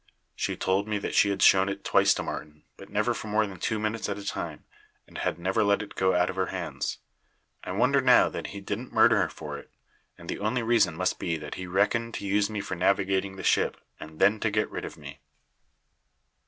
She 0.35 0.57
told 0.57 0.87
me 0.87 0.97
that 0.97 1.13
she 1.13 1.29
had 1.29 1.43
shown 1.43 1.69
it 1.69 1.83
twice 1.83 2.11
to 2.15 2.23
Martin, 2.23 2.63
but 2.75 2.89
never 2.89 3.13
for 3.13 3.27
more 3.27 3.45
than 3.45 3.59
two 3.59 3.77
minutes 3.77 4.09
at 4.09 4.17
a 4.17 4.25
time, 4.25 4.65
and 5.05 5.19
had 5.19 5.37
never 5.37 5.63
let 5.63 5.83
it 5.83 5.93
go 5.93 6.15
out 6.15 6.27
of 6.27 6.35
her 6.37 6.47
hands. 6.47 6.97
I 7.63 7.71
wonder 7.73 8.01
now 8.01 8.27
that 8.27 8.47
he 8.47 8.61
didn't 8.61 8.91
murder 8.91 9.21
her 9.21 9.29
for 9.29 9.59
it; 9.59 9.69
and 10.17 10.27
the 10.27 10.39
only 10.39 10.63
reason 10.63 10.95
must 10.95 11.19
be 11.19 11.37
that 11.37 11.53
he 11.53 11.67
reckoned 11.67 12.15
to 12.15 12.25
use 12.25 12.49
me 12.49 12.61
for 12.61 12.73
navigating 12.73 13.35
the 13.35 13.43
ship, 13.43 13.77
and 13.99 14.17
then 14.19 14.39
to 14.39 14.49
get 14.49 14.71
rid 14.71 14.85
of 14.85 14.97
me. 14.97 15.19